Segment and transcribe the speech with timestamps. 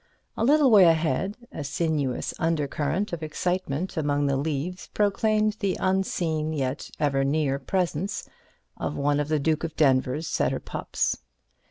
[0.35, 6.53] A little way ahead, a sinuous undercurrent of excitement among the leaves proclaimed the unseen
[6.53, 8.27] yet ever near presence
[8.77, 11.17] of one of the Duke of Denver's setter pups.